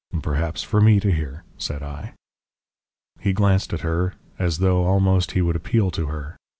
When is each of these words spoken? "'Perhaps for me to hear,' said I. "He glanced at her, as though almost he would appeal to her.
"'Perhaps 0.23 0.63
for 0.63 0.81
me 0.81 0.99
to 0.99 1.11
hear,' 1.11 1.43
said 1.59 1.83
I. 1.83 2.15
"He 3.19 3.33
glanced 3.33 3.71
at 3.71 3.81
her, 3.81 4.15
as 4.39 4.57
though 4.57 4.85
almost 4.85 5.33
he 5.33 5.43
would 5.43 5.55
appeal 5.55 5.91
to 5.91 6.07
her. 6.07 6.37